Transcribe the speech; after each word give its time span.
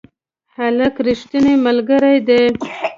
هلک 0.55 0.95
رښتینی 1.07 1.53
ملګری 1.65 2.17
دی. 2.27 2.41